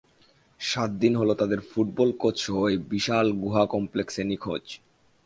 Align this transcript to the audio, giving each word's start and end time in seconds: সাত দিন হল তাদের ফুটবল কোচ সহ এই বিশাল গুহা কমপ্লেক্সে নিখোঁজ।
সাত 0.59 0.91
দিন 1.01 1.13
হল 1.15 1.29
তাদের 1.33 1.59
ফুটবল 1.69 2.09
কোচ 2.21 2.35
সহ 2.45 2.57
এই 2.67 2.77
বিশাল 2.91 3.27
গুহা 3.41 3.63
কমপ্লেক্সে 3.65 4.23
নিখোঁজ। 4.23 4.65